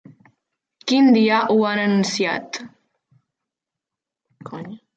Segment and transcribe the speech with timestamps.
[0.91, 2.59] Quin dia ho han anunciat?